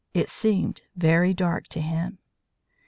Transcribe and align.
It 0.15 0.29
seemed 0.29 0.81
very 0.95 1.31
dark 1.31 1.67
to 1.67 1.79
him. 1.79 2.17